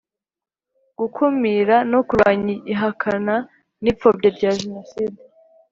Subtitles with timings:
[0.99, 3.35] Gukumira no kurwanya ihakana
[3.83, 5.19] n ipfobya rya Jenoside